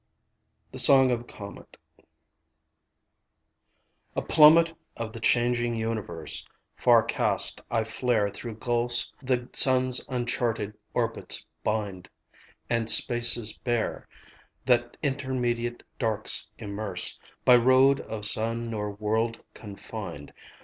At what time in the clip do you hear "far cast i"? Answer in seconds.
6.75-7.83